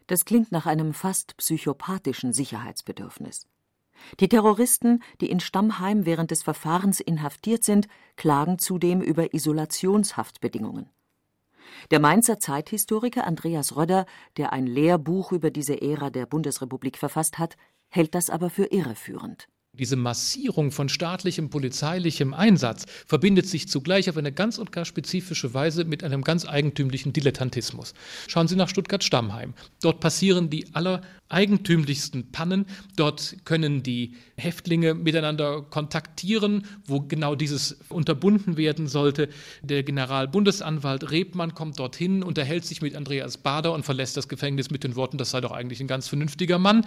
Das 0.06 0.24
klingt 0.24 0.52
nach 0.52 0.66
einem 0.66 0.94
fast 0.94 1.36
psychopathischen 1.36 2.32
Sicherheitsbedürfnis. 2.32 3.48
Die 4.20 4.28
Terroristen, 4.28 5.02
die 5.20 5.30
in 5.30 5.40
Stammheim 5.40 6.06
während 6.06 6.30
des 6.30 6.42
Verfahrens 6.42 7.00
inhaftiert 7.00 7.64
sind, 7.64 7.88
klagen 8.16 8.58
zudem 8.58 9.00
über 9.00 9.34
Isolationshaftbedingungen. 9.34 10.90
Der 11.90 12.00
Mainzer 12.00 12.38
Zeithistoriker 12.38 13.26
Andreas 13.26 13.76
Röder, 13.76 14.06
der 14.36 14.52
ein 14.52 14.66
Lehrbuch 14.66 15.32
über 15.32 15.50
diese 15.50 15.80
Ära 15.82 16.10
der 16.10 16.26
Bundesrepublik 16.26 16.98
verfasst 16.98 17.38
hat, 17.38 17.56
hält 17.88 18.14
das 18.14 18.30
aber 18.30 18.50
für 18.50 18.66
irreführend. 18.66 19.48
Diese 19.78 19.96
Massierung 19.96 20.70
von 20.70 20.88
staatlichem, 20.88 21.50
polizeilichem 21.50 22.32
Einsatz 22.32 22.86
verbindet 23.06 23.46
sich 23.46 23.68
zugleich 23.68 24.08
auf 24.08 24.16
eine 24.16 24.32
ganz 24.32 24.56
und 24.56 24.72
gar 24.72 24.86
spezifische 24.86 25.52
Weise 25.52 25.84
mit 25.84 26.02
einem 26.02 26.24
ganz 26.24 26.46
eigentümlichen 26.46 27.12
Dilettantismus. 27.12 27.92
Schauen 28.26 28.48
Sie 28.48 28.56
nach 28.56 28.70
Stuttgart-Stammheim. 28.70 29.52
Dort 29.82 30.00
passieren 30.00 30.48
die 30.48 30.74
allereigentümlichsten 30.74 32.32
Pannen. 32.32 32.64
Dort 32.96 33.36
können 33.44 33.82
die 33.82 34.14
Häftlinge 34.36 34.94
miteinander 34.94 35.60
kontaktieren, 35.62 36.64
wo 36.86 37.00
genau 37.00 37.34
dieses 37.34 37.78
unterbunden 37.90 38.56
werden 38.56 38.86
sollte. 38.86 39.28
Der 39.62 39.82
Generalbundesanwalt 39.82 41.10
Rebmann 41.10 41.54
kommt 41.54 41.78
dorthin, 41.78 42.22
unterhält 42.22 42.64
sich 42.64 42.80
mit 42.80 42.96
Andreas 42.96 43.36
Bader 43.36 43.72
und 43.72 43.84
verlässt 43.84 44.16
das 44.16 44.28
Gefängnis 44.28 44.70
mit 44.70 44.84
den 44.84 44.96
Worten, 44.96 45.18
das 45.18 45.32
sei 45.32 45.42
doch 45.42 45.52
eigentlich 45.52 45.80
ein 45.80 45.86
ganz 45.86 46.08
vernünftiger 46.08 46.58
Mann. 46.58 46.86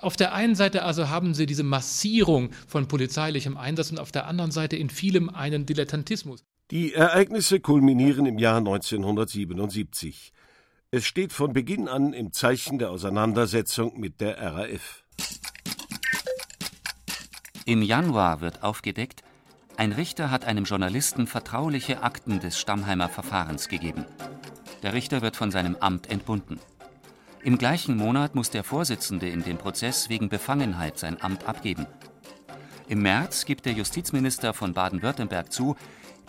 Auf 0.00 0.16
der 0.16 0.34
einen 0.34 0.54
Seite 0.54 0.84
also 0.84 1.08
haben 1.08 1.34
Sie 1.34 1.46
diese 1.46 1.64
Massierung 1.64 2.27
Minimierung 2.28 2.50
von 2.66 2.88
polizeilichem 2.88 3.56
Einsatz 3.56 3.90
und 3.90 3.98
auf 3.98 4.12
der 4.12 4.26
anderen 4.26 4.50
Seite 4.50 4.76
in 4.76 4.90
vielem 4.90 5.30
einen 5.30 5.66
Dilettantismus. 5.66 6.44
Die 6.70 6.92
Ereignisse 6.92 7.60
kulminieren 7.60 8.26
im 8.26 8.38
Jahr 8.38 8.58
1977. 8.58 10.32
Es 10.90 11.04
steht 11.04 11.32
von 11.32 11.52
Beginn 11.52 11.88
an 11.88 12.12
im 12.12 12.32
Zeichen 12.32 12.78
der 12.78 12.90
Auseinandersetzung 12.90 13.98
mit 13.98 14.20
der 14.20 14.38
RAF. 14.38 15.04
Im 17.64 17.82
Januar 17.82 18.40
wird 18.40 18.62
aufgedeckt, 18.62 19.22
ein 19.76 19.92
Richter 19.92 20.30
hat 20.30 20.44
einem 20.44 20.64
Journalisten 20.64 21.26
vertrauliche 21.26 22.02
Akten 22.02 22.40
des 22.40 22.58
Stammheimer 22.58 23.08
Verfahrens 23.08 23.68
gegeben. 23.68 24.04
Der 24.82 24.92
Richter 24.92 25.22
wird 25.22 25.36
von 25.36 25.50
seinem 25.50 25.76
Amt 25.76 26.10
entbunden. 26.10 26.58
Im 27.44 27.58
gleichen 27.58 27.96
Monat 27.96 28.34
muss 28.34 28.50
der 28.50 28.64
Vorsitzende 28.64 29.28
in 29.28 29.44
dem 29.44 29.58
Prozess 29.58 30.08
wegen 30.08 30.28
Befangenheit 30.28 30.98
sein 30.98 31.22
Amt 31.22 31.46
abgeben. 31.46 31.86
Im 32.88 33.02
März 33.02 33.44
gibt 33.44 33.66
der 33.66 33.74
Justizminister 33.74 34.54
von 34.54 34.72
Baden-Württemberg 34.72 35.52
zu, 35.52 35.76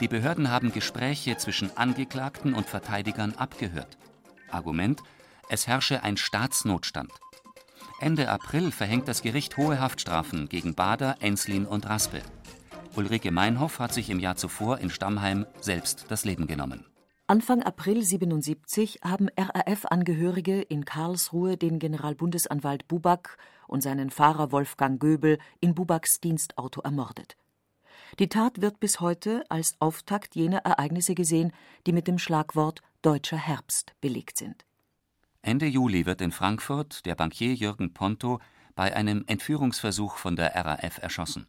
die 0.02 0.10
Behörden 0.10 0.52
haben 0.52 0.74
Gespräche 0.74 1.38
zwischen 1.38 1.76
Angeklagten 1.78 2.54
und 2.54 2.68
Verteidigern 2.68 3.34
abgehört. 3.38 3.98
Argument: 4.52 5.02
Es 5.50 5.68
herrsche 5.68 6.04
ein 6.04 6.18
Staatsnotstand. 6.18 7.12
Ende 8.02 8.30
April 8.30 8.72
verhängt 8.72 9.08
das 9.08 9.22
Gericht 9.22 9.56
hohe 9.56 9.80
Haftstrafen 9.80 10.50
gegen 10.50 10.76
Bader, 10.76 11.16
Enslin 11.22 11.66
und 11.66 11.88
Raspe. 11.88 12.22
Ulrike 12.94 13.32
Meinhoff 13.32 13.80
hat 13.80 13.94
sich 13.94 14.10
im 14.10 14.20
Jahr 14.20 14.36
zuvor 14.36 14.80
in 14.80 14.90
Stammheim 14.90 15.46
selbst 15.62 16.08
das 16.10 16.26
Leben 16.26 16.46
genommen. 16.46 16.86
Anfang 17.28 17.64
April 17.64 18.04
77 18.04 19.00
haben 19.04 19.30
RAF-Angehörige 19.38 20.62
in 20.62 20.84
Karlsruhe 20.84 21.56
den 21.56 21.80
Generalbundesanwalt 21.80 22.88
Buback 22.88 23.38
und 23.70 23.82
seinen 23.82 24.10
Fahrer 24.10 24.52
Wolfgang 24.52 25.00
Göbel 25.00 25.38
in 25.60 25.76
Bubaks 25.76 26.20
Dienstauto 26.20 26.82
ermordet. 26.82 27.38
Die 28.18 28.28
Tat 28.28 28.62
wird 28.62 28.80
bis 28.80 29.00
heute 29.00 29.44
als 29.50 29.76
Auftakt 29.80 30.36
jener 30.36 30.60
Ereignisse 30.60 31.16
gesehen, 31.16 31.54
die 31.86 31.94
mit 31.94 32.08
dem 32.08 32.18
Schlagwort 32.18 32.82
Deutscher 33.02 33.38
Herbst 33.38 33.94
belegt 34.02 34.38
sind. 34.38 34.66
Ende 35.42 35.68
Juli 35.68 36.06
wird 36.06 36.22
in 36.22 36.32
Frankfurt 36.32 37.06
der 37.06 37.16
Bankier 37.16 37.54
Jürgen 37.54 37.94
Ponto 37.94 38.40
bei 38.76 38.96
einem 38.96 39.24
Entführungsversuch 39.28 40.18
von 40.18 40.36
der 40.36 40.56
RAF 40.56 40.98
erschossen. 40.98 41.48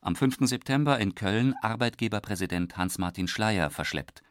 Am 0.00 0.16
5. 0.16 0.38
September 0.40 0.98
in 0.98 1.14
Köln 1.14 1.54
Arbeitgeberpräsident 1.62 2.76
Hans-Martin 2.76 3.28
Schleyer 3.28 3.70
verschleppt. 3.70 4.22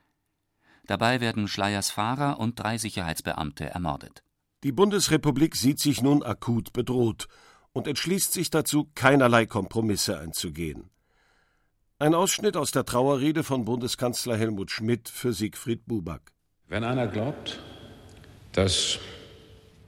Dabei 0.86 1.22
werden 1.22 1.48
Schleiers 1.48 1.92
Fahrer 1.92 2.40
und 2.40 2.60
drei 2.60 2.78
Sicherheitsbeamte 2.78 3.70
ermordet. 3.70 4.23
Die 4.64 4.72
Bundesrepublik 4.72 5.58
sieht 5.58 5.80
sich 5.80 6.02
nun 6.02 6.24
akut 6.24 6.72
bedroht 6.72 7.28
und 7.74 7.86
entschließt 7.86 8.32
sich 8.32 8.50
dazu, 8.50 8.90
keinerlei 8.96 9.46
Kompromisse 9.46 10.18
einzugehen. 10.18 10.90
Ein 12.00 12.16
Ausschnitt 12.16 12.56
aus 12.56 12.72
der 12.72 12.86
Trauerrede 12.86 13.44
von 13.44 13.66
Bundeskanzler 13.66 14.38
Helmut 14.38 14.72
Schmidt 14.72 15.10
für 15.10 15.34
Siegfried 15.34 15.86
Buback. 15.86 16.22
Wenn 16.70 16.86
einer 16.86 17.08
glaubt, 17.08 17.60
dass 18.54 19.00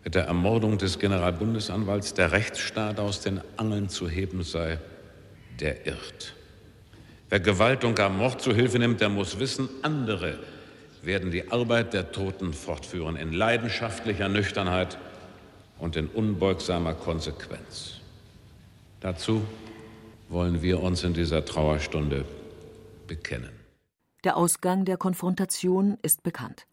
mit 0.04 0.14
der 0.14 0.26
Ermordung 0.26 0.78
des 0.78 1.00
Generalbundesanwalts 1.00 2.14
der 2.14 2.34
Rechtsstaat 2.34 3.00
aus 3.00 3.22
den 3.22 3.40
Angeln 3.56 3.88
zu 3.88 4.10
heben 4.10 4.44
sei, 4.44 4.80
der 5.62 5.88
irrt. 5.88 6.36
Wer 7.30 7.40
Gewalt 7.40 7.86
und 7.86 7.96
gar 7.96 8.10
Mord 8.10 8.42
zu 8.42 8.54
Hilfe 8.54 8.78
nimmt, 8.78 9.00
der 9.00 9.10
muss 9.10 9.40
wissen, 9.40 9.70
andere 9.84 10.38
werden 11.06 11.32
die 11.32 11.52
Arbeit 11.52 11.94
der 11.94 12.12
Toten 12.12 12.54
fortführen 12.54 13.16
in 13.16 13.32
leidenschaftlicher 13.32 14.30
Nüchternheit 14.30 14.98
und 15.80 15.96
in 15.96 16.08
unbeugsamer 16.08 16.94
Konsequenz. 16.94 18.02
Dazu 19.00 19.42
wollen 20.30 20.62
wir 20.62 20.82
uns 20.82 21.04
in 21.04 21.14
dieser 21.14 21.46
Trauerstunde 21.46 22.26
bekennen. 23.08 23.52
Der 24.24 24.38
Ausgang 24.38 24.86
der 24.86 24.98
Konfrontation 24.98 25.98
ist 26.02 26.24
bekannt. 26.24 26.66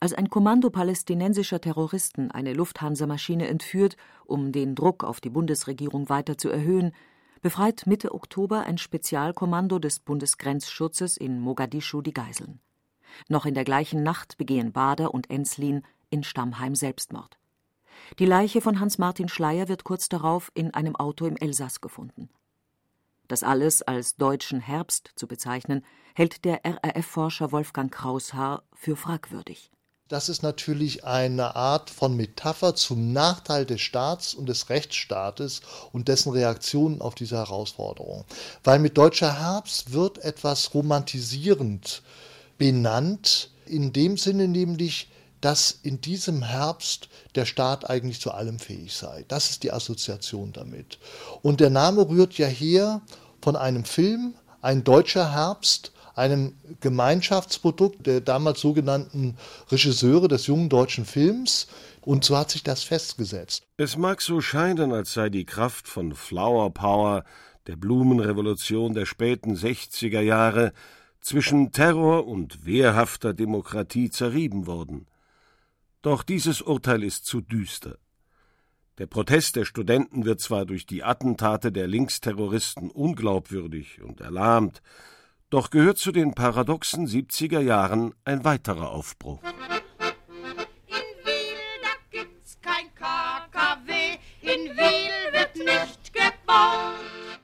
Als 0.00 0.14
ein 0.14 0.30
Kommando 0.30 0.70
palästinensischer 0.70 1.60
Terroristen 1.60 2.30
eine 2.30 2.54
Lufthansa-Maschine 2.54 3.48
entführt, 3.48 3.96
um 4.24 4.52
den 4.52 4.74
Druck 4.74 5.02
auf 5.02 5.20
die 5.20 5.28
Bundesregierung 5.28 6.08
weiter 6.08 6.38
zu 6.38 6.48
erhöhen, 6.48 6.92
befreit 7.42 7.86
Mitte 7.86 8.14
Oktober 8.14 8.62
ein 8.62 8.78
Spezialkommando 8.78 9.78
des 9.78 9.98
Bundesgrenzschutzes 10.00 11.16
in 11.16 11.40
Mogadischu 11.40 12.00
die 12.00 12.14
Geiseln. 12.14 12.60
Noch 13.28 13.46
in 13.46 13.54
der 13.54 13.64
gleichen 13.64 14.02
Nacht 14.02 14.36
begehen 14.38 14.72
Bader 14.72 15.14
und 15.14 15.30
Enslin 15.30 15.82
in 16.10 16.24
Stammheim 16.24 16.74
Selbstmord. 16.74 17.38
Die 18.18 18.26
Leiche 18.26 18.60
von 18.60 18.80
Hans-Martin 18.80 19.28
Schleyer 19.28 19.68
wird 19.68 19.84
kurz 19.84 20.08
darauf 20.08 20.50
in 20.54 20.72
einem 20.72 20.96
Auto 20.96 21.26
im 21.26 21.36
Elsass 21.36 21.80
gefunden. 21.80 22.28
Das 23.28 23.42
alles 23.42 23.82
als 23.82 24.16
deutschen 24.16 24.60
Herbst 24.60 25.12
zu 25.14 25.26
bezeichnen, 25.26 25.84
hält 26.14 26.44
der 26.46 26.60
RAF-Forscher 26.64 27.52
Wolfgang 27.52 27.92
Kraushaar 27.92 28.62
für 28.72 28.96
fragwürdig. 28.96 29.70
Das 30.08 30.30
ist 30.30 30.42
natürlich 30.42 31.04
eine 31.04 31.54
Art 31.54 31.90
von 31.90 32.16
Metapher 32.16 32.74
zum 32.74 33.12
Nachteil 33.12 33.66
des 33.66 33.82
Staats 33.82 34.32
und 34.32 34.48
des 34.48 34.70
Rechtsstaates 34.70 35.60
und 35.92 36.08
dessen 36.08 36.32
Reaktionen 36.32 37.02
auf 37.02 37.14
diese 37.14 37.36
Herausforderung. 37.36 38.24
Weil 38.64 38.78
mit 38.78 38.96
deutscher 38.96 39.38
Herbst 39.38 39.92
wird 39.92 40.16
etwas 40.24 40.72
romantisierend 40.72 42.02
benannt, 42.58 43.50
in 43.66 43.92
dem 43.92 44.16
Sinne 44.16 44.48
nämlich, 44.48 45.08
dass 45.40 45.78
in 45.82 46.00
diesem 46.00 46.42
Herbst 46.42 47.08
der 47.34 47.44
Staat 47.44 47.88
eigentlich 47.88 48.20
zu 48.20 48.32
allem 48.32 48.58
fähig 48.58 48.94
sei. 48.94 49.24
Das 49.28 49.50
ist 49.50 49.62
die 49.62 49.72
Assoziation 49.72 50.52
damit. 50.52 50.98
Und 51.42 51.60
der 51.60 51.70
Name 51.70 52.08
rührt 52.08 52.36
ja 52.38 52.46
her 52.46 53.02
von 53.40 53.56
einem 53.56 53.84
Film, 53.84 54.34
ein 54.60 54.82
deutscher 54.82 55.32
Herbst, 55.32 55.92
einem 56.16 56.54
Gemeinschaftsprodukt 56.80 58.06
der 58.06 58.20
damals 58.20 58.60
sogenannten 58.60 59.36
Regisseure 59.70 60.26
des 60.26 60.48
jungen 60.48 60.68
deutschen 60.68 61.04
Films. 61.04 61.68
Und 62.00 62.24
so 62.24 62.36
hat 62.36 62.50
sich 62.50 62.64
das 62.64 62.82
festgesetzt. 62.82 63.62
Es 63.76 63.96
mag 63.96 64.20
so 64.20 64.40
scheinen, 64.40 64.92
als 64.92 65.12
sei 65.12 65.28
die 65.28 65.44
Kraft 65.44 65.86
von 65.86 66.14
Flower 66.14 66.74
Power, 66.74 67.24
der 67.68 67.76
Blumenrevolution 67.76 68.94
der 68.94 69.06
späten 69.06 69.54
60er 69.54 70.20
Jahre, 70.20 70.72
zwischen 71.28 71.72
Terror 71.72 72.26
und 72.26 72.64
wehrhafter 72.64 73.34
Demokratie 73.34 74.08
zerrieben 74.08 74.66
worden. 74.66 75.06
Doch 76.00 76.22
dieses 76.22 76.62
Urteil 76.62 77.04
ist 77.04 77.26
zu 77.26 77.42
düster. 77.42 77.98
Der 78.96 79.08
Protest 79.08 79.56
der 79.56 79.66
Studenten 79.66 80.24
wird 80.24 80.40
zwar 80.40 80.64
durch 80.64 80.86
die 80.86 81.04
Attentate 81.04 81.70
der 81.70 81.86
Linksterroristen 81.86 82.90
unglaubwürdig 82.90 84.00
und 84.00 84.22
erlahmt, 84.22 84.80
doch 85.50 85.68
gehört 85.68 85.98
zu 85.98 86.12
den 86.12 86.32
paradoxen 86.32 87.06
70er 87.06 87.60
Jahren 87.60 88.14
ein 88.24 88.44
weiterer 88.44 88.90
Aufbruch. 88.90 89.42
In 89.42 91.26
Wiel, 91.26 91.58
da 91.82 91.90
gibt's 92.10 92.58
kein 92.62 92.86
KKW, 92.94 94.16
in 94.40 94.76
Wiel 94.78 95.32
wird 95.32 95.56
nicht 95.56 96.14
gebaut. 96.14 96.94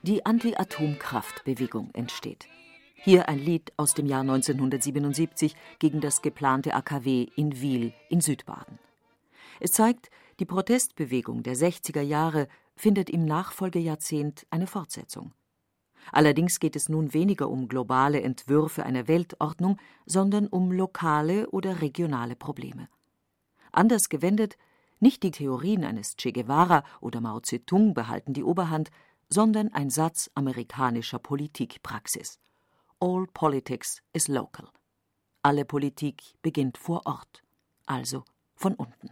Die 0.01 0.25
Anti-Atomkraftbewegung 0.25 1.91
entsteht. 1.93 2.47
Hier 3.05 3.29
ein 3.29 3.37
Lied 3.37 3.71
aus 3.77 3.93
dem 3.93 4.07
Jahr 4.07 4.21
1977 4.21 5.55
gegen 5.77 6.01
das 6.01 6.23
geplante 6.23 6.73
AKW 6.73 7.27
in 7.35 7.61
Wiel 7.61 7.93
in 8.09 8.19
Südbaden. 8.19 8.79
Es 9.59 9.73
zeigt, 9.73 10.09
die 10.39 10.45
Protestbewegung 10.45 11.43
der 11.43 11.55
60er 11.55 12.01
Jahre 12.01 12.47
findet 12.75 13.11
im 13.11 13.23
Nachfolgejahrzehnt 13.25 14.47
eine 14.49 14.65
Fortsetzung. 14.65 15.33
Allerdings 16.11 16.59
geht 16.59 16.75
es 16.75 16.89
nun 16.89 17.13
weniger 17.13 17.47
um 17.47 17.67
globale 17.67 18.23
Entwürfe 18.23 18.83
einer 18.83 19.07
Weltordnung, 19.07 19.77
sondern 20.07 20.47
um 20.47 20.71
lokale 20.71 21.47
oder 21.51 21.83
regionale 21.83 22.35
Probleme. 22.35 22.89
Anders 23.71 24.09
gewendet, 24.09 24.57
nicht 24.99 25.21
die 25.21 25.29
Theorien 25.29 25.83
eines 25.83 26.15
Che 26.17 26.31
Guevara 26.31 26.83
oder 27.01 27.21
Mao 27.21 27.39
Zedong 27.39 27.93
behalten 27.93 28.33
die 28.33 28.43
Oberhand, 28.43 28.89
sondern 29.29 29.71
ein 29.73 29.91
Satz 29.91 30.31
amerikanischer 30.33 31.19
Politikpraxis. 31.19 32.39
All 33.05 33.27
politics 33.27 34.01
is 34.13 34.27
local. 34.29 34.71
Alle 35.43 35.63
Politik 35.63 36.23
beginnt 36.41 36.79
vor 36.79 37.05
Ort, 37.05 37.43
also 37.85 38.23
von 38.55 38.73
unten. 38.73 39.11